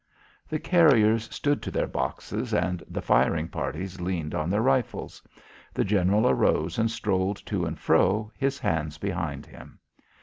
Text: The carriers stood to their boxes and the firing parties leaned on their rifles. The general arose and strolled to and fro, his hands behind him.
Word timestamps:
The 0.49 0.57
carriers 0.57 1.25
stood 1.31 1.61
to 1.61 1.69
their 1.69 1.85
boxes 1.85 2.55
and 2.55 2.81
the 2.89 3.03
firing 3.03 3.47
parties 3.47 4.01
leaned 4.01 4.33
on 4.33 4.49
their 4.49 4.63
rifles. 4.63 5.21
The 5.75 5.85
general 5.85 6.27
arose 6.27 6.79
and 6.79 6.89
strolled 6.89 7.37
to 7.45 7.65
and 7.65 7.77
fro, 7.77 8.31
his 8.35 8.57
hands 8.57 8.97
behind 8.97 9.45
him. 9.45 9.77